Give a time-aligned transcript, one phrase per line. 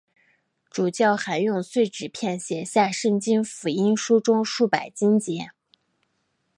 [0.71, 5.51] 主教还用碎纸片写下圣经福音书中数百经节。